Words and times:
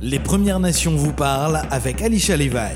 Les 0.00 0.20
Premières 0.20 0.60
Nations 0.60 0.94
vous 0.94 1.12
parlent 1.12 1.60
avec 1.72 2.02
Alicia 2.02 2.36
Levi. 2.36 2.72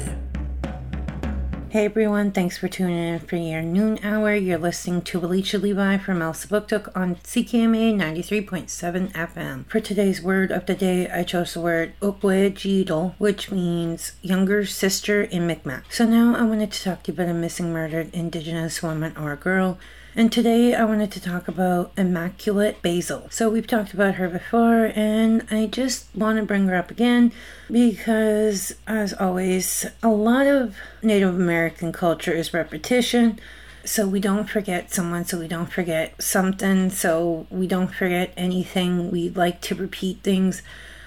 Hey 1.71 1.87
everyone, 1.87 2.33
thanks 2.33 2.59
for 2.59 2.69
tuning 2.69 2.99
in 2.99 3.21
for 3.21 3.37
your 3.37 3.63
noon 3.63 4.01
hour. 4.03 4.35
You're 4.35 4.59
listening 4.59 5.03
to 5.03 5.25
Alicia 5.25 5.57
Levi 5.59 5.99
from 5.99 6.19
Elsipogtog 6.19 6.91
on 6.97 7.15
CKMA 7.23 7.95
93.7 7.95 9.13
FM. 9.13 9.65
For 9.69 9.79
today's 9.79 10.21
word 10.21 10.51
of 10.51 10.67
the 10.67 10.75
day, 10.75 11.09
I 11.09 11.23
chose 11.23 11.55
the 11.55 11.61
word 11.61 11.93
Ukwe 12.03 13.15
which 13.19 13.53
means 13.53 14.13
younger 14.21 14.67
sister 14.67 15.23
in 15.23 15.47
Mi'kmaq. 15.47 15.85
So 15.91 16.05
now 16.05 16.35
I 16.35 16.43
wanted 16.43 16.73
to 16.73 16.83
talk 16.83 17.05
to 17.05 17.13
you 17.13 17.15
about 17.15 17.31
a 17.31 17.35
missing 17.35 17.73
murdered 17.73 18.13
indigenous 18.13 18.83
woman 18.83 19.17
or 19.17 19.37
girl 19.37 19.79
and 20.15 20.31
today 20.31 20.75
I 20.75 20.85
wanted 20.85 21.11
to 21.13 21.21
talk 21.21 21.49
about 21.49 21.93
Immaculate 21.97 22.83
Basil. 22.83 23.29
So 23.31 23.49
we've 23.49 23.67
talked 23.67 23.95
about 23.95 24.17
her 24.17 24.29
before, 24.29 24.93
and 24.95 25.47
I 25.51 25.67
just 25.67 26.07
want 26.15 26.39
to 26.39 26.45
bring 26.45 26.67
her 26.69 26.75
up 26.75 26.91
again 26.91 27.33
because, 27.71 28.75
as 28.87 29.15
always, 29.15 29.87
a 30.03 30.11
lot 30.11 30.47
of 30.47 30.77
Native 31.03 31.35
American 31.35 31.93
culture 31.93 32.33
is 32.33 32.53
repetition. 32.53 33.39
So 33.85 34.07
we 34.07 34.21
don't 34.21 34.49
forget 34.49 34.93
someone, 34.93 35.25
so 35.25 35.39
we 35.39 35.49
don't 35.49 35.73
forget 35.73 36.23
something, 36.23 36.91
so 36.91 37.47
we 37.49 37.67
don't 37.67 37.93
forget 37.93 38.35
anything. 38.37 39.11
We 39.11 39.31
like 39.31 39.63
to 39.63 39.75
repeat 39.75 40.21
things. 40.23 40.63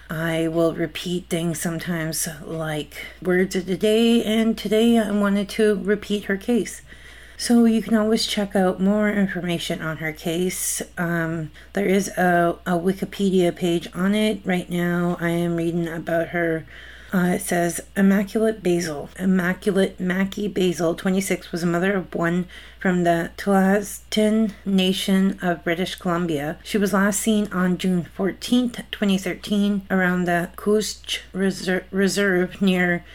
I 0.09 0.47
will 0.47 0.73
repeat 0.73 1.29
things 1.29 1.59
sometimes 1.59 2.27
like 2.43 3.05
words 3.21 3.55
of 3.55 3.67
the 3.67 3.77
day, 3.77 4.23
and 4.23 4.57
today 4.57 4.97
I 4.97 5.11
wanted 5.11 5.47
to 5.49 5.75
repeat 5.83 6.25
her 6.25 6.37
case. 6.37 6.81
So 7.37 7.65
you 7.65 7.81
can 7.81 7.95
always 7.95 8.25
check 8.25 8.55
out 8.55 8.79
more 8.79 9.09
information 9.09 9.81
on 9.81 9.97
her 9.97 10.13
case. 10.13 10.81
Um, 10.97 11.51
there 11.73 11.85
is 11.85 12.07
a, 12.09 12.57
a 12.65 12.71
Wikipedia 12.71 13.53
page 13.53 13.89
on 13.93 14.15
it 14.15 14.41
right 14.45 14.69
now. 14.69 15.17
I 15.19 15.29
am 15.29 15.55
reading 15.57 15.87
about 15.87 16.29
her. 16.29 16.65
Uh, 17.13 17.33
it 17.35 17.41
says 17.41 17.81
Immaculate 17.95 18.63
Basil. 18.63 19.09
Immaculate 19.19 19.99
Mackie 19.99 20.47
Basil, 20.47 20.95
26, 20.95 21.51
was 21.51 21.63
a 21.63 21.67
mother 21.67 21.93
of 21.93 22.13
one 22.13 22.45
from 22.79 23.03
the 23.03 23.31
Tl'azt'en 23.37 24.51
Nation 24.65 25.39
of 25.41 25.63
British 25.63 25.95
Columbia. 25.95 26.57
She 26.63 26.77
was 26.77 26.93
last 26.93 27.19
seen 27.19 27.51
on 27.53 27.77
June 27.77 28.07
14th, 28.17 28.83
2013, 28.91 29.83
around 29.89 30.25
the 30.25 30.49
Couche 30.55 31.19
Reserve 31.31 32.61
near 32.61 33.05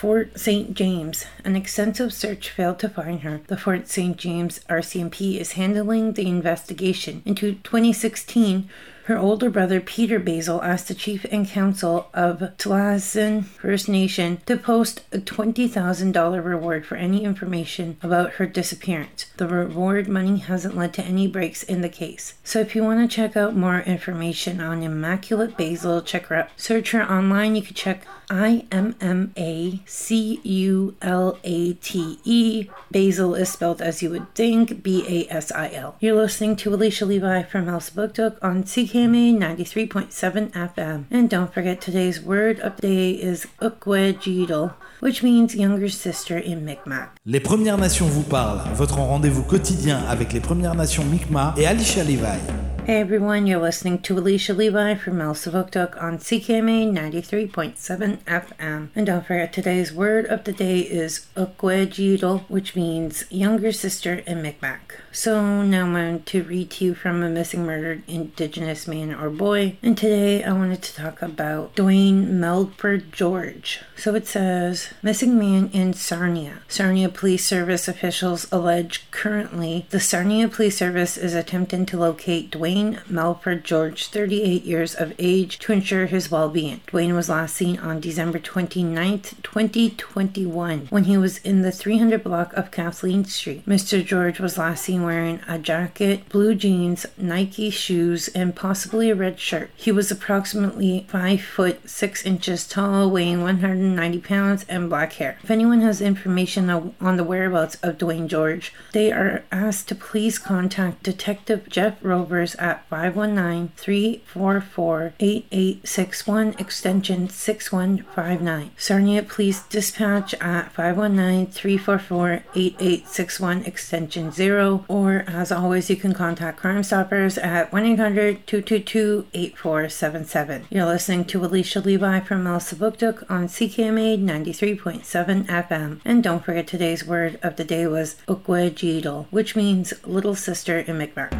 Fort 0.00 0.40
St. 0.40 0.72
James. 0.72 1.26
An 1.44 1.54
extensive 1.54 2.14
search 2.14 2.48
failed 2.48 2.78
to 2.78 2.88
find 2.88 3.20
her. 3.20 3.42
The 3.48 3.58
Fort 3.58 3.86
St. 3.86 4.16
James 4.16 4.60
RCMP 4.60 5.38
is 5.38 5.52
handling 5.60 6.14
the 6.14 6.26
investigation. 6.26 7.20
Into 7.26 7.56
2016, 7.56 8.70
her 9.04 9.18
older 9.18 9.50
brother, 9.50 9.80
Peter 9.80 10.18
Basil, 10.18 10.62
asked 10.62 10.88
the 10.88 10.94
chief 10.94 11.24
and 11.30 11.48
council 11.48 12.08
of 12.14 12.38
Tl'azt'en 12.58 13.44
First 13.44 13.88
Nation 13.88 14.40
to 14.46 14.56
post 14.56 15.02
a 15.12 15.18
$20,000 15.18 16.44
reward 16.44 16.86
for 16.86 16.96
any 16.96 17.24
information 17.24 17.96
about 18.02 18.34
her 18.34 18.46
disappearance. 18.46 19.26
The 19.36 19.48
reward 19.48 20.08
money 20.08 20.38
hasn't 20.38 20.76
led 20.76 20.92
to 20.94 21.04
any 21.04 21.26
breaks 21.26 21.62
in 21.62 21.80
the 21.80 21.88
case. 21.88 22.34
So 22.44 22.60
if 22.60 22.74
you 22.74 22.82
want 22.82 23.00
to 23.00 23.14
check 23.14 23.36
out 23.36 23.56
more 23.56 23.80
information 23.80 24.60
on 24.60 24.82
Immaculate 24.82 25.56
Basil, 25.56 26.02
check 26.02 26.26
her 26.26 26.36
out. 26.36 26.48
Search 26.56 26.92
her 26.92 27.02
online. 27.02 27.56
You 27.56 27.62
can 27.62 27.74
check 27.74 28.06
I 28.30 28.64
M 28.70 28.94
M 29.00 29.32
A 29.36 29.80
C 29.86 30.40
U 30.44 30.96
L 31.02 31.38
A 31.42 31.72
T 31.74 32.20
E. 32.24 32.68
Basil 32.90 33.34
is 33.34 33.48
spelled 33.48 33.82
as 33.82 34.02
you 34.02 34.10
would 34.10 34.32
think, 34.36 34.84
B 34.84 35.04
A 35.08 35.34
S 35.34 35.50
I 35.50 35.70
L. 35.72 35.96
You're 35.98 36.14
listening 36.14 36.54
to 36.56 36.72
Alicia 36.72 37.06
Levi 37.06 37.42
from 37.42 37.66
Elsipogtog 37.66 38.38
on 38.40 38.62
CK 38.62 38.89
KMA 38.90 39.38
93.7 39.38 40.50
FM. 40.50 41.04
And 41.12 41.30
don't 41.30 41.54
forget 41.54 41.80
today's 41.80 42.20
word 42.20 42.58
of 42.58 42.74
the 42.74 42.88
day 42.88 43.10
is 43.12 43.46
Ukwe 43.62 44.74
which 44.98 45.22
means 45.22 45.54
younger 45.54 45.88
sister 45.88 46.36
in 46.36 46.64
Mi'kmaq. 46.64 47.10
Les 47.24 47.38
Premières 47.38 47.78
Nations 47.78 48.08
vous 48.08 48.24
parlent, 48.24 48.62
votre 48.74 48.96
rendez-vous 48.96 49.44
quotidien 49.44 50.02
avec 50.08 50.32
les 50.32 50.40
Premières 50.40 50.74
Nations 50.74 51.04
Mi'kmaq 51.04 51.56
et 51.56 51.66
Alicia 51.66 52.02
Levi. 52.02 52.40
Hey 52.84 52.98
everyone, 52.98 53.46
you're 53.46 53.62
listening 53.62 53.98
to 54.00 54.18
Alicia 54.18 54.52
Levi 54.52 54.96
from 54.96 55.18
Elsipogtog 55.18 55.96
on 56.02 56.18
CKMA 56.18 56.90
93.7 56.90 58.18
FM. 58.24 58.88
And 58.96 59.06
don't 59.06 59.24
forget, 59.24 59.52
today's 59.52 59.92
word 59.92 60.26
of 60.26 60.42
the 60.42 60.52
day 60.52 60.80
is 60.80 61.26
Ukwejidal, 61.36 62.40
which 62.48 62.74
means 62.74 63.24
younger 63.30 63.70
sister 63.70 64.14
in 64.26 64.42
Mi'kmaq. 64.42 64.98
So 65.12 65.62
now 65.62 65.86
I'm 65.86 65.92
going 65.92 66.22
to 66.22 66.42
read 66.44 66.70
to 66.70 66.84
you 66.84 66.94
from 66.94 67.22
a 67.22 67.28
missing 67.28 67.66
murdered 67.66 68.04
indigenous 68.06 68.86
man 68.86 69.12
or 69.12 69.28
boy. 69.28 69.76
And 69.82 69.98
today 69.98 70.44
I 70.44 70.52
wanted 70.52 70.82
to 70.82 70.94
talk 70.94 71.20
about 71.20 71.74
Dwayne 71.74 72.28
Melford 72.28 73.12
George. 73.12 73.80
So 73.96 74.14
it 74.14 74.28
says, 74.28 74.90
missing 75.02 75.36
man 75.36 75.68
in 75.72 75.94
Sarnia. 75.94 76.60
Sarnia 76.68 77.08
Police 77.08 77.44
Service 77.44 77.88
officials 77.88 78.46
allege 78.52 79.10
currently 79.10 79.86
the 79.90 79.98
Sarnia 79.98 80.48
Police 80.48 80.78
Service 80.78 81.16
is 81.16 81.34
attempting 81.34 81.86
to 81.86 81.98
locate 81.98 82.52
Dwayne 82.52 83.06
Melford 83.10 83.64
George, 83.64 84.06
38 84.06 84.64
years 84.64 84.94
of 84.94 85.12
age, 85.18 85.58
to 85.58 85.72
ensure 85.72 86.06
his 86.06 86.30
well 86.30 86.48
being. 86.48 86.80
Dwayne 86.86 87.16
was 87.16 87.28
last 87.28 87.56
seen 87.56 87.78
on 87.80 88.00
December 88.00 88.38
29, 88.38 89.20
2021, 89.42 90.86
when 90.88 91.04
he 91.04 91.18
was 91.18 91.38
in 91.38 91.62
the 91.62 91.72
300 91.72 92.22
block 92.22 92.52
of 92.52 92.70
Kathleen 92.70 93.24
Street. 93.24 93.66
Mr. 93.66 94.04
George 94.04 94.38
was 94.38 94.56
last 94.56 94.84
seen 94.84 94.99
wearing 95.02 95.40
a 95.46 95.58
jacket, 95.58 96.28
blue 96.28 96.54
jeans, 96.54 97.06
Nike 97.18 97.70
shoes, 97.70 98.28
and 98.28 98.56
possibly 98.56 99.10
a 99.10 99.14
red 99.14 99.38
shirt. 99.38 99.70
He 99.76 99.92
was 99.92 100.10
approximately 100.10 101.06
5 101.08 101.40
foot 101.42 101.88
6 101.88 102.24
inches 102.24 102.66
tall, 102.66 103.10
weighing 103.10 103.42
190 103.42 104.20
pounds, 104.20 104.64
and 104.68 104.88
black 104.88 105.14
hair. 105.14 105.38
If 105.42 105.50
anyone 105.50 105.82
has 105.82 106.00
information 106.00 106.70
on 106.70 107.16
the 107.16 107.24
whereabouts 107.24 107.76
of 107.76 107.98
Dwayne 107.98 108.26
George, 108.26 108.72
they 108.92 109.12
are 109.12 109.44
asked 109.52 109.88
to 109.88 109.94
please 109.94 110.38
contact 110.38 111.02
Detective 111.02 111.68
Jeff 111.68 111.98
Rovers 112.02 112.54
at 112.56 112.70
at 112.70 112.88
519 112.88 113.72
344 113.76 115.14
8861, 115.18 116.54
extension 116.58 117.28
6159. 117.28 118.70
Sarnia 118.76 119.22
Police 119.22 119.62
Dispatch 119.64 120.34
at 120.34 120.72
519 120.72 121.46
344 121.52 122.44
8861, 122.54 123.64
extension 123.64 124.30
0. 124.30 124.84
Or, 124.90 125.24
as 125.28 125.52
always, 125.52 125.88
you 125.88 125.94
can 125.94 126.12
contact 126.12 126.58
Crime 126.58 126.82
Stoppers 126.82 127.38
at 127.38 127.72
1 127.72 127.86
800 127.86 128.44
222 128.44 129.26
8477. 129.32 130.66
You're 130.68 130.84
listening 130.84 131.24
to 131.26 131.44
Alicia 131.44 131.78
Levi 131.78 132.18
from 132.20 132.42
Elsipogtog 132.44 133.24
on 133.30 133.46
CKMA 133.46 134.18
93.7 134.18 135.46
FM. 135.46 136.00
And 136.04 136.24
don't 136.24 136.44
forget 136.44 136.66
today's 136.66 137.06
word 137.06 137.38
of 137.40 137.54
the 137.54 137.62
day 137.62 137.86
was 137.86 138.16
Ukwe 138.26 139.26
which 139.30 139.54
means 139.54 139.94
little 140.04 140.34
sister 140.34 140.80
in 140.80 140.98
Mi'kmaq. 140.98 141.30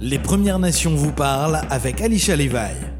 Les 0.00 0.18
Premières 0.18 0.60
Nations 0.60 0.94
vous 0.94 1.12
parlent 1.12 1.60
avec 1.70 2.00
Alicia 2.00 2.36
Levi. 2.36 2.95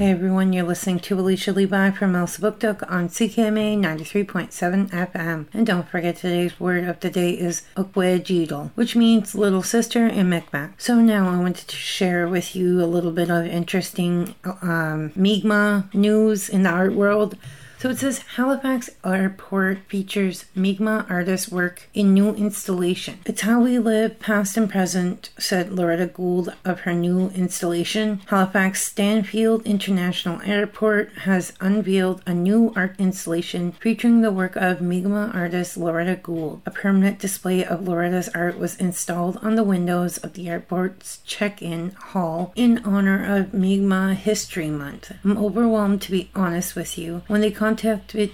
Hey 0.00 0.12
everyone, 0.12 0.54
you're 0.54 0.64
listening 0.64 0.98
to 1.00 1.20
Alicia 1.20 1.52
Levi 1.52 1.90
from 1.90 2.14
Elsipogtog 2.14 2.90
on 2.90 3.10
CKMA 3.10 3.76
93.7 3.76 4.88
FM. 4.88 5.46
And 5.52 5.66
don't 5.66 5.86
forget 5.86 6.16
today's 6.16 6.58
word 6.58 6.84
of 6.84 7.00
the 7.00 7.10
day 7.10 7.32
is 7.32 7.64
Okwejidal, 7.76 8.70
which 8.76 8.96
means 8.96 9.34
little 9.34 9.62
sister 9.62 10.06
in 10.06 10.30
Mi'kmaq. 10.30 10.72
So 10.78 11.02
now 11.02 11.28
I 11.28 11.36
wanted 11.36 11.68
to 11.68 11.76
share 11.76 12.26
with 12.26 12.56
you 12.56 12.82
a 12.82 12.88
little 12.88 13.12
bit 13.12 13.30
of 13.30 13.44
interesting 13.44 14.34
um, 14.62 15.12
Mi'kmaq 15.14 15.92
news 15.92 16.48
in 16.48 16.62
the 16.62 16.70
art 16.70 16.94
world. 16.94 17.36
So 17.80 17.88
it 17.88 17.98
says 17.98 18.18
Halifax 18.36 18.90
Airport 19.02 19.78
features 19.88 20.44
Mi'kmaq 20.54 21.10
artist 21.10 21.50
work 21.50 21.88
in 21.94 22.12
new 22.12 22.34
installation. 22.34 23.20
It's 23.24 23.40
how 23.40 23.62
we 23.62 23.78
live, 23.78 24.20
past 24.20 24.58
and 24.58 24.68
present, 24.68 25.30
said 25.38 25.72
Loretta 25.72 26.04
Gould 26.04 26.54
of 26.62 26.80
her 26.80 26.92
new 26.92 27.30
installation. 27.30 28.20
Halifax 28.26 28.82
Stanfield 28.82 29.64
International 29.64 30.42
Airport 30.42 31.10
has 31.20 31.54
unveiled 31.58 32.20
a 32.26 32.34
new 32.34 32.70
art 32.76 32.96
installation 32.98 33.72
featuring 33.72 34.20
the 34.20 34.30
work 34.30 34.56
of 34.56 34.82
Mi'kmaq 34.82 35.34
artist 35.34 35.78
Loretta 35.78 36.16
Gould. 36.16 36.60
A 36.66 36.70
permanent 36.70 37.18
display 37.18 37.64
of 37.64 37.88
Loretta's 37.88 38.28
art 38.34 38.58
was 38.58 38.76
installed 38.76 39.38
on 39.38 39.54
the 39.54 39.64
windows 39.64 40.18
of 40.18 40.34
the 40.34 40.50
airport's 40.50 41.20
check-in 41.24 41.92
hall 41.92 42.52
in 42.56 42.84
honor 42.84 43.24
of 43.24 43.54
Mi'kmaq 43.54 44.16
History 44.16 44.68
Month. 44.68 45.12
I'm 45.24 45.38
overwhelmed 45.38 46.02
to 46.02 46.10
be 46.10 46.28
honest 46.34 46.76
with 46.76 46.98
you. 46.98 47.22
When 47.26 47.40
they 47.40 47.50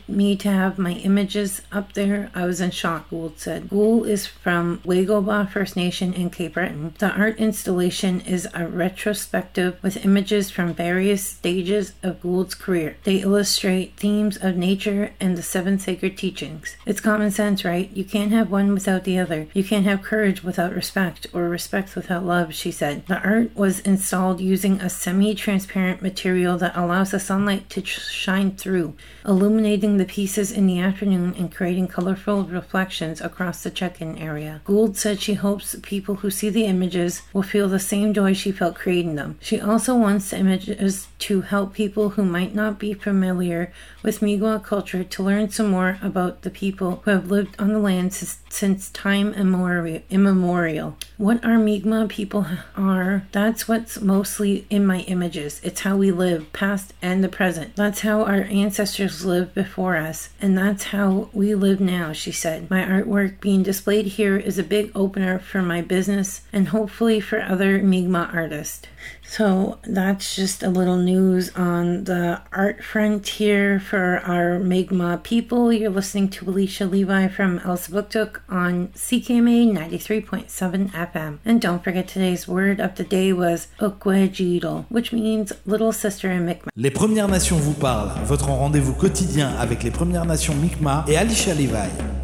me 0.09 0.37
to 0.37 0.51
have 0.51 0.79
my 0.79 0.93
images 0.93 1.63
up 1.71 1.93
there, 1.93 2.31
I 2.35 2.45
was 2.47 2.61
in 2.61 2.71
shock, 2.71 3.11
Gould 3.11 3.39
said. 3.39 3.69
Gould 3.69 4.07
is 4.07 4.27
from 4.27 4.79
Waycobah 4.85 5.51
First 5.51 5.77
Nation 5.77 6.13
in 6.15 6.31
Cape 6.31 6.55
Breton. 6.55 6.95
The 6.99 7.11
art 7.11 7.37
installation 7.39 8.21
is 8.23 8.49
a 8.55 8.67
retrospective 8.67 9.79
with 9.83 10.05
images 10.05 10.51
from 10.51 10.75
various 10.75 11.25
stages 11.25 11.93
of 12.03 12.21
Gould's 12.21 12.55
career. 12.55 12.97
They 13.05 13.23
illustrate 13.23 13.97
themes 13.97 14.37
of 14.37 14.57
nature 14.57 15.13
and 15.21 15.37
the 15.37 15.43
seven 15.43 15.79
sacred 15.79 16.17
teachings. 16.17 16.77
It's 16.87 17.01
common 17.01 17.31
sense, 17.31 17.65
right? 17.65 17.91
You 17.95 18.05
can't 18.05 18.33
have 18.33 18.51
one 18.51 18.73
without 18.73 19.05
the 19.05 19.19
other. 19.19 19.49
You 19.53 19.65
can't 19.65 19.87
have 19.87 20.03
courage 20.03 20.43
without 20.43 20.75
respect 20.75 21.27
or 21.33 21.49
respect 21.49 21.95
without 21.95 22.25
love, 22.25 22.55
she 22.55 22.71
said. 22.71 23.07
The 23.07 23.21
art 23.21 23.55
was 23.57 23.81
installed 23.81 24.41
using 24.41 24.81
a 24.81 24.89
semi 24.89 25.35
transparent 25.35 26.03
material 26.03 26.59
that 26.59 26.77
allows 26.77 27.11
the 27.11 27.21
sunlight 27.21 27.69
to 27.71 27.85
shine 27.85 28.53
through, 28.57 28.95
illuminating 29.27 29.97
the 29.97 30.05
pieces 30.05 30.53
in 30.53 30.67
the 30.67 30.79
afternoon 30.79 31.35
and 31.37 31.55
creating 31.55 31.89
colorful 31.89 32.45
reflections 32.45 33.21
across 33.21 33.63
the 33.63 33.71
check 33.71 34.01
in 34.01 34.17
area. 34.19 34.61
Gould 34.65 34.97
said 34.97 35.21
she 35.21 35.35
hopes 35.35 35.77
people 35.83 36.17
who 36.17 36.31
see 36.31 36.49
the 36.49 36.65
images 36.65 37.23
will 37.33 37.43
feel 37.43 37.69
the 37.69 37.79
same 37.79 38.15
joy 38.15 38.33
she 38.33 38.53
felt 38.53 38.77
creating 38.77 39.17
them. 39.17 39.39
She 39.41 39.61
also 39.61 39.95
wants 39.97 40.31
the 40.31 40.39
images 40.39 41.09
to 41.19 41.41
help 41.43 41.75
people 41.75 42.11
who 42.11 42.25
might 42.25 42.55
not 42.55 42.79
be 42.79 42.93
familiar 42.93 43.73
with 44.03 44.23
Mi'kmaq 44.23 44.65
culture 44.65 45.03
to 45.05 45.23
learn 45.23 45.51
some 45.51 45.69
more 45.69 45.99
about 46.03 46.43
the 46.43 46.51
people 46.51 47.03
who 47.05 47.11
have 47.11 47.31
lived 47.31 47.57
on 47.59 47.73
the 47.73 47.79
land 47.79 48.15
since, 48.15 48.39
since 48.57 48.89
time 48.91 49.35
immemorial. 49.35 50.97
What 51.19 51.45
our 51.45 51.59
Mi'kmaq 51.59 52.09
people 52.09 52.47
are, 52.75 53.27
that's 53.31 53.69
what's 53.69 54.01
mostly 54.01 54.67
in 54.71 54.87
my 54.87 55.01
images. 55.01 55.61
It's 55.63 55.81
how 55.81 55.99
we 55.99 56.11
live, 56.11 56.51
past 56.55 56.95
and 57.03 57.23
the 57.23 57.29
present. 57.29 57.77
That's 57.77 58.01
how 58.01 58.23
our 58.23 58.45
ancestors 58.45 59.27
lived 59.27 59.55
before 59.55 59.97
us, 59.97 60.31
and 60.41 60.57
that's 60.57 60.85
how 60.85 61.29
we 61.35 61.55
live 61.55 61.81
now, 61.81 62.13
she 62.13 62.33
said. 62.33 62.71
My 62.71 62.83
artwork 62.83 63.41
being 63.41 63.63
displayed 63.63 64.07
here 64.07 64.39
is 64.39 64.59
a 64.59 64.63
big 64.63 64.91
opener 64.95 65.39
for 65.39 65.61
my 65.61 65.83
business 65.83 66.41
and 66.51 66.69
hopefully 66.69 67.21
for 67.21 67.43
other 67.43 67.83
Mi'kmaq 67.83 68.35
artists. 68.35 68.87
So 69.29 69.79
that's 69.83 70.37
just 70.37 70.63
a 70.63 70.71
little 70.71 70.97
news 70.97 71.51
on 71.57 72.05
the 72.05 72.41
art 72.53 72.83
front 72.83 73.27
here 73.27 73.81
for 73.81 74.19
our 74.25 74.59
Mi'kmaq 74.59 75.25
people. 75.25 75.73
You're 75.73 75.91
listening 75.91 76.29
to 76.31 76.49
Alicia 76.49 76.87
Levi 76.87 77.29
from 77.29 77.59
Elsipogtog 77.61 78.39
on 78.49 78.89
CKMA 78.89 79.73
93.7 79.73 80.91
FM. 80.91 81.39
And 81.45 81.61
don't 81.61 81.83
forget 81.83 82.09
today's 82.09 82.49
word 82.49 82.81
of 82.81 82.95
the 82.95 83.05
day 83.05 83.33
was 83.33 83.69
Okwejidol, 83.81 84.87
which 84.89 85.13
means 85.13 85.53
little 85.67 85.93
sister 85.93 86.31
in 86.31 86.47
Mi'kmaq. 86.47 86.71
Les 86.77 86.91
Premières 86.91 87.29
Nations 87.29 87.59
vous 87.59 87.75
parlent, 87.75 88.13
votre 88.25 88.47
rendez-vous 88.49 88.95
quotidien 88.95 89.55
avec 89.59 89.83
les 89.83 89.91
Premières 89.91 90.25
Nations 90.25 90.55
Mi'kmaq 90.55 91.09
et 91.09 91.17
Alicia 91.17 91.53
Levi. 91.53 92.16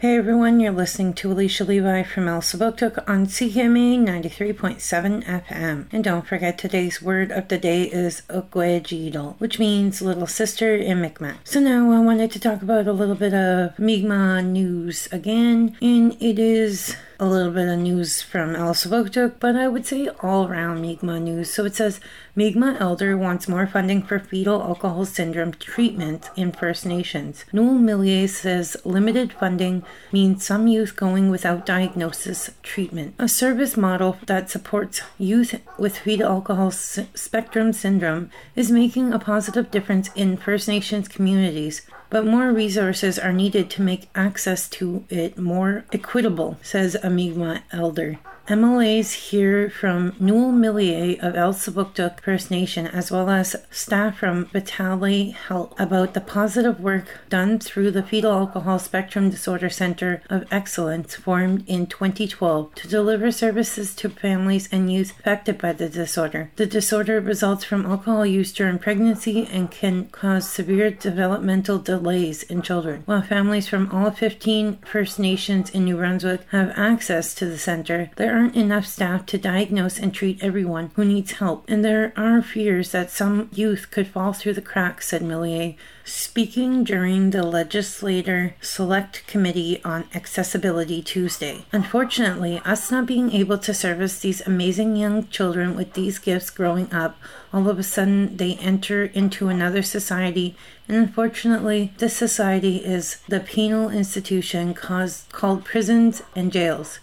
Hey 0.00 0.16
everyone, 0.16 0.60
you're 0.60 0.72
listening 0.72 1.12
to 1.12 1.30
Alicia 1.30 1.62
Levi 1.62 2.04
from 2.04 2.24
Elsipogtog 2.24 3.06
on 3.06 3.26
CKMA 3.26 3.98
93.7 3.98 5.22
FM. 5.26 5.88
And 5.92 6.02
don't 6.02 6.26
forget 6.26 6.56
today's 6.56 7.02
word 7.02 7.30
of 7.30 7.48
the 7.48 7.58
day 7.58 7.82
is 7.82 8.22
Okwejidol, 8.30 9.38
which 9.38 9.58
means 9.58 10.00
little 10.00 10.26
sister 10.26 10.74
in 10.74 11.02
Mi'kmaq. 11.02 11.36
So 11.44 11.60
now 11.60 11.92
I 11.92 12.00
wanted 12.00 12.30
to 12.30 12.40
talk 12.40 12.62
about 12.62 12.86
a 12.86 12.94
little 12.94 13.14
bit 13.14 13.34
of 13.34 13.78
Mi'kmaq 13.78 14.46
news 14.46 15.06
again, 15.12 15.76
and 15.82 16.16
it 16.18 16.38
is 16.38 16.96
a 17.20 17.26
little 17.26 17.52
bit 17.52 17.68
of 17.68 17.78
news 17.78 18.22
from 18.22 18.54
Elsipogtog, 18.54 19.34
but 19.38 19.54
I 19.54 19.68
would 19.68 19.84
say 19.84 20.08
all 20.22 20.48
around 20.48 20.80
Mi'kmaq 20.80 21.20
news. 21.20 21.52
So 21.52 21.66
it 21.66 21.76
says 21.76 22.00
Mi'kmaq 22.34 22.80
Elder 22.80 23.14
wants 23.14 23.46
more 23.46 23.66
funding 23.66 24.02
for 24.02 24.18
fetal 24.18 24.62
alcohol 24.62 25.04
syndrome 25.04 25.52
treatment 25.52 26.30
in 26.34 26.50
First 26.50 26.86
Nations. 26.86 27.44
Newell 27.52 27.74
Millier 27.74 28.26
says 28.26 28.74
limited 28.84 29.34
funding 29.34 29.82
means 30.10 30.46
some 30.46 30.66
youth 30.66 30.96
going 30.96 31.28
without 31.28 31.66
diagnosis 31.66 32.50
treatment. 32.62 33.14
A 33.18 33.28
service 33.28 33.76
model 33.76 34.16
that 34.24 34.48
supports 34.48 35.02
youth 35.18 35.60
with 35.78 35.98
fetal 35.98 36.26
alcohol 36.26 36.68
s- 36.68 37.00
spectrum 37.14 37.74
syndrome 37.74 38.30
is 38.56 38.70
making 38.70 39.12
a 39.12 39.18
positive 39.18 39.70
difference 39.70 40.08
in 40.14 40.38
First 40.38 40.68
Nations 40.68 41.06
communities 41.06 41.82
but 42.10 42.26
more 42.26 42.52
resources 42.52 43.18
are 43.18 43.32
needed 43.32 43.70
to 43.70 43.82
make 43.82 44.10
access 44.14 44.68
to 44.68 45.04
it 45.08 45.38
more 45.38 45.84
equitable, 45.92 46.58
says 46.60 46.96
a 47.02 47.08
Mi'kmaq 47.10 47.62
elder. 47.72 48.18
MLAs 48.50 49.30
hear 49.30 49.70
from 49.70 50.12
Newell 50.18 50.50
Millier 50.50 51.16
of 51.22 51.34
Elsipogtog 51.34 52.20
First 52.20 52.50
Nation 52.50 52.84
as 52.84 53.08
well 53.08 53.30
as 53.30 53.54
staff 53.70 54.18
from 54.18 54.46
Vitalité 54.46 55.32
Health 55.32 55.72
about 55.78 56.14
the 56.14 56.20
positive 56.20 56.80
work 56.80 57.20
done 57.28 57.60
through 57.60 57.92
the 57.92 58.02
Fetal 58.02 58.32
Alcohol 58.32 58.80
Spectrum 58.80 59.30
Disorder 59.30 59.70
Center 59.70 60.20
of 60.28 60.48
Excellence 60.50 61.14
formed 61.14 61.62
in 61.68 61.86
2012 61.86 62.74
to 62.74 62.88
deliver 62.88 63.30
services 63.30 63.94
to 63.94 64.08
families 64.08 64.68
and 64.72 64.92
youth 64.92 65.16
affected 65.20 65.56
by 65.56 65.72
the 65.72 65.88
disorder. 65.88 66.50
The 66.56 66.66
disorder 66.66 67.20
results 67.20 67.62
from 67.62 67.86
alcohol 67.86 68.26
use 68.26 68.52
during 68.52 68.80
pregnancy 68.80 69.46
and 69.46 69.70
can 69.70 70.08
cause 70.08 70.50
severe 70.50 70.90
developmental 70.90 71.78
delays 71.78 72.42
in 72.42 72.62
children. 72.62 73.04
While 73.06 73.22
families 73.22 73.68
from 73.68 73.92
all 73.92 74.10
15 74.10 74.78
First 74.78 75.20
Nations 75.20 75.70
in 75.70 75.84
New 75.84 75.98
Brunswick 75.98 76.40
have 76.50 76.72
access 76.74 77.32
to 77.36 77.46
the 77.46 77.56
center, 77.56 78.10
there 78.16 78.39
aren't 78.40 78.56
enough 78.56 78.86
staff 78.86 79.26
to 79.26 79.36
diagnose 79.36 79.98
and 79.98 80.14
treat 80.14 80.42
everyone 80.42 80.90
who 80.94 81.04
needs 81.04 81.32
help, 81.32 81.62
and 81.68 81.84
there 81.84 82.10
are 82.16 82.40
fears 82.40 82.90
that 82.90 83.10
some 83.10 83.50
youth 83.52 83.90
could 83.90 84.08
fall 84.08 84.32
through 84.32 84.54
the 84.54 84.62
cracks, 84.62 85.08
said 85.08 85.20
Millier, 85.20 85.76
speaking 86.04 86.82
during 86.82 87.30
the 87.30 87.42
Legislator 87.42 88.54
Select 88.62 89.26
Committee 89.26 89.78
on 89.84 90.08
Accessibility 90.14 91.02
Tuesday. 91.02 91.66
Unfortunately, 91.70 92.62
us 92.64 92.90
not 92.90 93.04
being 93.04 93.30
able 93.32 93.58
to 93.58 93.74
service 93.74 94.18
these 94.20 94.40
amazing 94.46 94.96
young 94.96 95.28
children 95.28 95.76
with 95.76 95.92
these 95.92 96.18
gifts 96.18 96.48
growing 96.48 96.90
up, 96.94 97.18
all 97.52 97.68
of 97.68 97.78
a 97.78 97.82
sudden 97.82 98.38
they 98.38 98.54
enter 98.54 99.04
into 99.04 99.48
another 99.48 99.82
society 99.82 100.56
and 100.90 100.98
unfortunately, 100.98 101.92
this 101.98 102.16
society 102.16 102.78
is 102.78 103.18
the 103.28 103.38
penal 103.38 103.90
institution 103.90 104.74
caused, 104.74 105.30
called 105.30 105.64
prisons 105.64 106.24
and 106.34 106.50
jails. 106.50 106.98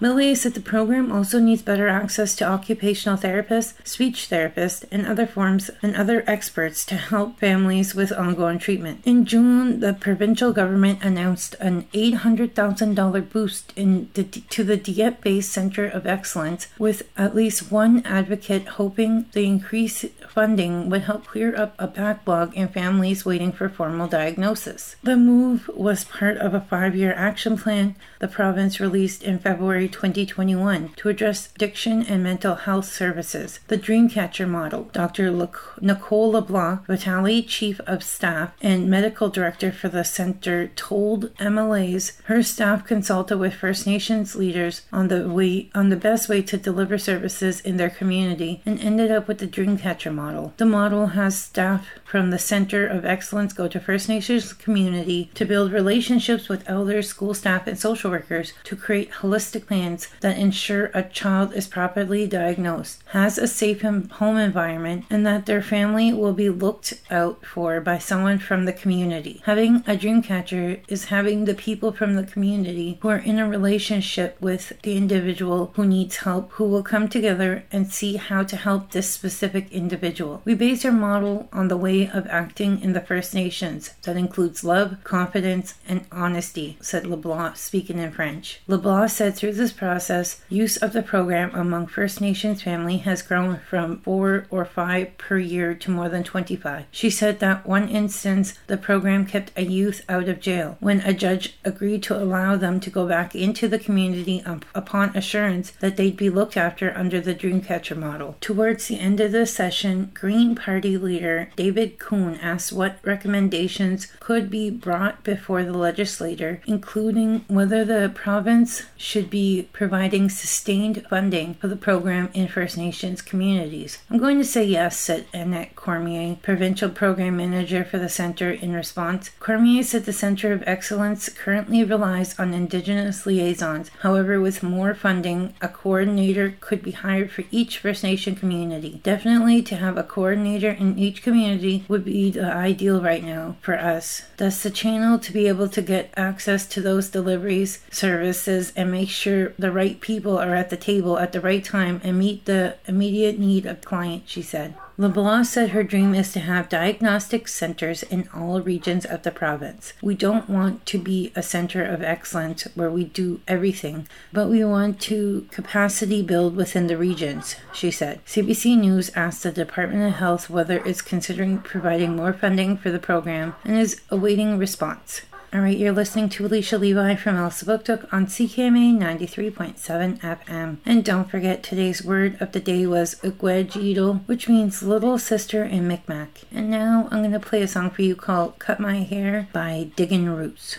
Millier 0.00 0.34
said 0.34 0.54
the 0.54 0.60
program 0.60 1.12
also 1.12 1.38
needs 1.38 1.60
better 1.60 1.86
access 1.86 2.34
to 2.36 2.44
occupational 2.44 3.18
therapists, 3.18 3.74
speech 3.86 4.28
therapists, 4.30 4.84
and 4.90 5.06
other 5.06 5.26
forms 5.26 5.70
and 5.82 5.94
other 5.94 6.24
experts 6.26 6.86
to 6.86 6.94
help 6.94 7.38
families 7.38 7.94
with 7.94 8.10
ongoing 8.10 8.58
treatment. 8.58 9.02
In 9.04 9.26
June, 9.26 9.80
the 9.80 9.92
provincial 9.92 10.52
government 10.52 11.04
announced 11.04 11.54
an 11.60 11.82
$800,000 11.92 13.28
boost 13.30 13.72
in 13.76 14.08
the, 14.14 14.24
to 14.24 14.64
the 14.64 14.78
Dieppe-based 14.78 15.52
Center 15.52 15.86
of 15.86 16.06
Excellence, 16.06 16.68
with 16.78 17.02
at 17.18 17.36
least 17.36 17.70
one 17.70 18.02
advocate 18.06 18.66
hoping 18.68 19.26
the 19.32 19.44
increased 19.44 20.06
funding 20.30 20.88
would 20.88 21.02
help 21.02 21.26
clear 21.26 21.54
up 21.56 21.74
a 21.78 21.86
backlog 21.86 22.54
in 22.54 22.68
families 22.68 23.24
waiting 23.24 23.52
for 23.52 23.68
formal 23.68 24.06
diagnosis. 24.06 24.96
The 25.02 25.16
move 25.16 25.68
was 25.74 26.04
part 26.04 26.36
of 26.38 26.54
a 26.54 26.60
five-year 26.60 27.12
action 27.14 27.58
plan 27.58 27.96
the 28.20 28.28
province 28.28 28.78
released 28.80 29.22
in 29.22 29.38
February 29.38 29.88
2021 29.88 30.90
to 30.96 31.08
address 31.08 31.48
addiction 31.54 32.02
and 32.02 32.22
mental 32.22 32.54
health 32.54 32.84
services. 32.84 33.60
The 33.68 33.78
Dreamcatcher 33.78 34.48
model. 34.48 34.90
Dr. 34.92 35.30
Le- 35.30 35.50
Nicole 35.80 36.32
LeBlanc, 36.32 36.86
Vitalité, 36.86 37.46
Chief 37.48 37.80
of 37.80 38.02
Staff 38.02 38.52
and 38.60 38.90
Medical 38.90 39.30
Director 39.30 39.72
for 39.72 39.88
the 39.88 40.04
center, 40.04 40.68
told 40.68 41.34
MLAs 41.36 42.20
her 42.24 42.42
staff 42.42 42.84
consulted 42.84 43.38
with 43.38 43.54
First 43.54 43.86
Nations 43.86 44.36
leaders 44.36 44.82
on 44.92 45.08
the 45.08 45.28
way 45.28 45.70
on 45.74 45.88
the 45.88 45.96
best 45.96 46.28
way 46.28 46.42
to 46.42 46.56
deliver 46.56 46.98
services 46.98 47.60
in 47.60 47.78
their 47.78 47.90
community 47.90 48.60
and 48.66 48.78
ended 48.80 49.10
up 49.10 49.26
with 49.26 49.38
the 49.38 49.46
Dreamcatcher 49.46 50.12
model. 50.12 50.19
The 50.56 50.66
model 50.66 51.06
has 51.06 51.38
staff 51.38 51.86
from 52.04 52.28
the 52.28 52.38
Center 52.38 52.86
of 52.86 53.06
Excellence 53.06 53.54
go 53.54 53.66
to 53.68 53.80
First 53.80 54.10
Nations 54.10 54.52
community 54.52 55.30
to 55.32 55.46
build 55.46 55.72
relationships 55.72 56.50
with 56.50 56.68
elders, 56.68 57.08
school 57.08 57.32
staff, 57.32 57.66
and 57.66 57.78
social 57.78 58.10
workers 58.10 58.52
to 58.64 58.76
create 58.76 59.10
holistic 59.10 59.66
plans 59.66 60.08
that 60.20 60.36
ensure 60.36 60.90
a 60.92 61.02
child 61.02 61.54
is 61.54 61.66
properly 61.66 62.26
diagnosed, 62.26 63.02
has 63.06 63.38
a 63.38 63.46
safe 63.46 63.80
home 63.80 64.36
environment, 64.36 65.06
and 65.08 65.26
that 65.26 65.46
their 65.46 65.62
family 65.62 66.12
will 66.12 66.34
be 66.34 66.50
looked 66.50 67.00
out 67.10 67.42
for 67.46 67.80
by 67.80 67.96
someone 67.96 68.38
from 68.38 68.66
the 68.66 68.74
community. 68.74 69.40
Having 69.46 69.84
a 69.86 69.96
dream 69.96 70.20
catcher 70.20 70.80
is 70.88 71.06
having 71.06 71.46
the 71.46 71.54
people 71.54 71.92
from 71.92 72.16
the 72.16 72.24
community 72.24 72.98
who 73.00 73.08
are 73.08 73.16
in 73.16 73.38
a 73.38 73.48
relationship 73.48 74.36
with 74.38 74.74
the 74.82 74.98
individual 74.98 75.72
who 75.76 75.86
needs 75.86 76.16
help, 76.18 76.52
who 76.52 76.64
will 76.64 76.82
come 76.82 77.08
together 77.08 77.64
and 77.72 77.90
see 77.90 78.16
how 78.16 78.42
to 78.42 78.56
help 78.56 78.90
this 78.90 79.08
specific 79.08 79.72
individual 79.72 80.09
individual. 80.10 80.42
We 80.44 80.54
base 80.54 80.84
our 80.84 80.92
model 80.92 81.48
on 81.52 81.68
the 81.68 81.76
way 81.76 82.08
of 82.08 82.26
acting 82.26 82.80
in 82.82 82.92
the 82.92 83.00
First 83.00 83.34
Nations 83.34 83.94
that 84.02 84.16
includes 84.16 84.64
love, 84.64 84.96
confidence, 85.04 85.74
and 85.88 86.04
honesty, 86.10 86.76
said 86.80 87.06
LeBlanc, 87.06 87.56
speaking 87.56 87.98
in 87.98 88.10
French. 88.10 88.60
LeBlanc 88.66 89.10
said 89.10 89.36
through 89.36 89.52
this 89.52 89.72
process, 89.72 90.40
use 90.48 90.76
of 90.76 90.92
the 90.92 91.02
program 91.02 91.54
among 91.54 91.86
First 91.86 92.20
Nations 92.20 92.62
family 92.62 92.98
has 92.98 93.22
grown 93.22 93.60
from 93.68 94.00
four 94.00 94.46
or 94.50 94.64
five 94.64 95.16
per 95.16 95.38
year 95.38 95.74
to 95.74 95.90
more 95.90 96.08
than 96.08 96.24
25. 96.24 96.86
She 96.90 97.10
said 97.10 97.38
that 97.38 97.66
one 97.66 97.88
instance, 97.88 98.54
the 98.66 98.76
program 98.76 99.26
kept 99.26 99.52
a 99.56 99.64
youth 99.64 100.02
out 100.08 100.28
of 100.28 100.40
jail 100.40 100.76
when 100.80 101.00
a 101.00 101.14
judge 101.14 101.58
agreed 101.64 102.02
to 102.04 102.16
allow 102.16 102.56
them 102.56 102.80
to 102.80 102.90
go 102.90 103.06
back 103.06 103.34
into 103.34 103.68
the 103.68 103.78
community 103.78 104.42
upon 104.74 105.16
assurance 105.16 105.70
that 105.80 105.96
they'd 105.96 106.16
be 106.16 106.30
looked 106.30 106.56
after 106.56 106.96
under 106.96 107.20
the 107.20 107.34
Dreamcatcher 107.34 107.96
model. 107.96 108.36
Towards 108.40 108.88
the 108.88 108.98
end 108.98 109.20
of 109.20 109.32
the 109.32 109.46
session, 109.46 109.99
Green 110.06 110.54
Party 110.54 110.96
leader 110.96 111.50
David 111.56 111.98
Coon 111.98 112.36
asked 112.36 112.72
what 112.72 112.98
recommendations 113.02 114.06
could 114.20 114.50
be 114.50 114.70
brought 114.70 115.22
before 115.24 115.64
the 115.64 115.76
legislature, 115.76 116.60
including 116.66 117.44
whether 117.48 117.84
the 117.84 118.10
province 118.14 118.82
should 118.96 119.30
be 119.30 119.68
providing 119.72 120.28
sustained 120.28 121.04
funding 121.08 121.54
for 121.54 121.68
the 121.68 121.76
program 121.76 122.30
in 122.34 122.48
First 122.48 122.76
Nations 122.76 123.22
communities. 123.22 123.98
I'm 124.10 124.18
going 124.18 124.38
to 124.38 124.44
say 124.44 124.64
yes, 124.64 124.98
said 124.98 125.26
Annette 125.32 125.76
Cormier, 125.76 126.36
provincial 126.42 126.88
program 126.90 127.36
manager 127.36 127.84
for 127.84 127.98
the 127.98 128.08
center, 128.08 128.50
in 128.50 128.72
response. 128.72 129.30
Cormier 129.40 129.82
said 129.82 130.04
the 130.04 130.12
Center 130.12 130.52
of 130.52 130.62
Excellence 130.66 131.28
currently 131.28 131.84
relies 131.84 132.38
on 132.38 132.54
Indigenous 132.54 133.26
liaisons. 133.26 133.90
However, 134.00 134.40
with 134.40 134.62
more 134.62 134.94
funding, 134.94 135.54
a 135.60 135.68
coordinator 135.68 136.54
could 136.60 136.82
be 136.82 136.92
hired 136.92 137.30
for 137.30 137.44
each 137.50 137.78
First 137.78 138.02
Nation 138.02 138.34
community. 138.34 139.00
Definitely 139.02 139.62
to 139.62 139.76
have 139.76 139.89
a 139.96 140.02
coordinator 140.02 140.70
in 140.70 140.98
each 140.98 141.22
community 141.22 141.84
would 141.88 142.04
be 142.04 142.30
the 142.30 142.44
ideal 142.44 143.00
right 143.00 143.24
now 143.24 143.56
for 143.60 143.78
us. 143.78 144.22
Thus, 144.36 144.62
the 144.62 144.70
channel 144.70 145.18
to 145.18 145.32
be 145.32 145.48
able 145.48 145.68
to 145.68 145.82
get 145.82 146.12
access 146.16 146.66
to 146.68 146.80
those 146.80 147.08
deliveries, 147.08 147.80
services, 147.90 148.72
and 148.76 148.90
make 148.90 149.08
sure 149.08 149.52
the 149.58 149.72
right 149.72 150.00
people 150.00 150.38
are 150.38 150.54
at 150.54 150.70
the 150.70 150.76
table 150.76 151.18
at 151.18 151.32
the 151.32 151.40
right 151.40 151.64
time 151.64 152.00
and 152.04 152.18
meet 152.18 152.44
the 152.44 152.76
immediate 152.86 153.38
need 153.38 153.66
of 153.66 153.80
the 153.80 153.86
client, 153.86 154.24
she 154.26 154.42
said. 154.42 154.74
LeBlanc 155.00 155.46
said 155.46 155.70
her 155.70 155.82
dream 155.82 156.14
is 156.14 156.30
to 156.30 156.40
have 156.40 156.68
diagnostic 156.68 157.48
centers 157.48 158.02
in 158.02 158.28
all 158.34 158.60
regions 158.60 159.06
of 159.06 159.22
the 159.22 159.30
province. 159.30 159.94
We 160.02 160.14
don't 160.14 160.50
want 160.50 160.84
to 160.84 160.98
be 160.98 161.32
a 161.34 161.42
center 161.42 161.82
of 161.82 162.02
excellence 162.02 162.64
where 162.74 162.90
we 162.90 163.04
do 163.04 163.40
everything, 163.48 164.06
but 164.30 164.50
we 164.50 164.62
want 164.62 165.00
to 165.08 165.48
capacity 165.50 166.22
build 166.22 166.54
within 166.54 166.86
the 166.86 166.98
regions, 166.98 167.56
she 167.72 167.90
said. 167.90 168.22
CBC 168.26 168.78
News 168.78 169.10
asked 169.16 169.42
the 169.42 169.52
Department 169.52 170.06
of 170.06 170.18
Health 170.18 170.50
whether 170.50 170.84
it's 170.84 171.00
considering 171.00 171.60
providing 171.60 172.14
more 172.14 172.34
funding 172.34 172.76
for 172.76 172.90
the 172.90 172.98
program 172.98 173.54
and 173.64 173.78
is 173.78 174.02
awaiting 174.10 174.58
response. 174.58 175.22
All 175.52 175.62
right, 175.62 175.76
you're 175.76 175.90
listening 175.90 176.28
to 176.28 176.46
Alicia 176.46 176.78
Levi 176.78 177.16
from 177.16 177.34
Elsipogtog 177.34 178.06
on 178.12 178.26
CKMA 178.26 178.96
93.7 178.96 180.20
FM. 180.20 180.76
And 180.86 181.04
don't 181.04 181.28
forget, 181.28 181.64
today's 181.64 182.04
word 182.04 182.40
of 182.40 182.52
the 182.52 182.60
day 182.60 182.86
was 182.86 183.16
Ugwejidal, 183.16 184.20
which 184.26 184.48
means 184.48 184.84
little 184.84 185.18
sister 185.18 185.64
in 185.64 185.88
Micmac. 185.88 186.42
And 186.52 186.70
now 186.70 187.08
I'm 187.10 187.22
going 187.22 187.32
to 187.32 187.40
play 187.40 187.62
a 187.62 187.66
song 187.66 187.90
for 187.90 188.02
you 188.02 188.14
called 188.14 188.60
Cut 188.60 188.78
My 188.78 188.98
Hair 188.98 189.48
by 189.52 189.90
Digging 189.96 190.26
Roots. 190.26 190.78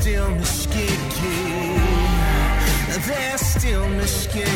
Still 0.00 0.30
Mesquite. 0.30 1.20
There's 3.06 3.40
still 3.40 3.88
Mesquite. 3.88 4.46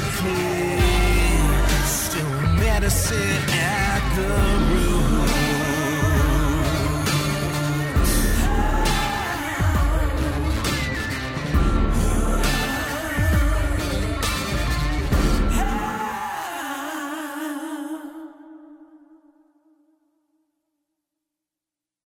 Still 1.84 2.30
medicine 2.58 3.42
at 3.50 4.02
the 4.16 4.28
root. 4.70 5.51